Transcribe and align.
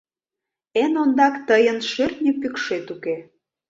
Эн 0.81 0.93
ондак, 1.03 1.35
тыйын 1.47 1.79
шӧртньӧ 1.89 2.31
пӱкшет 2.41 2.85
уке. 2.95 3.15